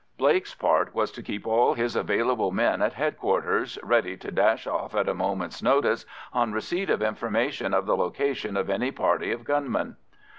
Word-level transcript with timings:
Blake's 0.17 0.55
part 0.55 0.95
was 0.95 1.11
to 1.11 1.21
keep 1.21 1.45
all 1.45 1.75
his 1.75 1.95
available 1.95 2.51
men 2.51 2.81
at 2.81 2.93
headquarters, 2.93 3.77
ready 3.83 4.17
to 4.17 4.31
dash 4.31 4.65
off 4.65 4.95
at 4.95 5.07
a 5.07 5.13
moment's 5.13 5.61
notice 5.61 6.07
on 6.33 6.51
receipt 6.51 6.89
of 6.89 7.03
information 7.03 7.71
of 7.71 7.85
the 7.85 7.95
location 7.95 8.57
of 8.57 8.67
any 8.67 8.89
party 8.89 9.31
of 9.31 9.43
gunmen. 9.43 9.97